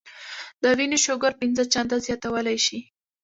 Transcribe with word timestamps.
د 0.61 0.63
وينې 0.77 0.97
شوګر 1.05 1.31
پنځه 1.41 1.63
چنده 1.73 1.97
زياتولے 2.05 2.55
شي- 2.65 2.79